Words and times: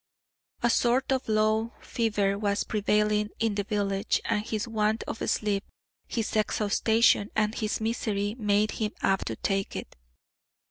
A 0.63 0.71
sort 0.71 1.11
of 1.11 1.29
low 1.29 1.73
fever 1.79 2.35
was 2.35 2.63
prevailing 2.63 3.29
in 3.37 3.53
the 3.53 3.63
village, 3.63 4.19
and 4.25 4.43
his 4.43 4.67
want 4.67 5.03
of 5.03 5.19
sleep, 5.29 5.63
his 6.07 6.35
exhaustion, 6.35 7.29
and 7.35 7.53
his 7.53 7.79
misery, 7.79 8.33
made 8.39 8.71
him 8.71 8.93
apt 9.03 9.27
to 9.27 9.35
take 9.35 9.75
it. 9.75 9.95